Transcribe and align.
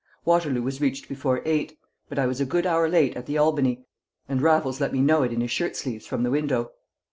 Waterloo 0.25 0.63
was 0.63 0.81
reached 0.81 1.07
before 1.07 1.43
eight, 1.45 1.77
but 2.09 2.17
I 2.17 2.25
was 2.25 2.41
a 2.41 2.43
good 2.43 2.65
hour 2.65 2.89
late 2.89 3.15
at 3.15 3.27
the 3.27 3.37
Albany, 3.37 3.85
and 4.27 4.41
Raffles 4.41 4.81
let 4.81 4.93
me 4.93 4.99
know 4.99 5.21
it 5.21 5.31
in 5.31 5.41
his 5.41 5.51
shirt 5.51 5.75
sleeves 5.75 6.07
from 6.07 6.23
the 6.23 6.31
window. 6.31 6.71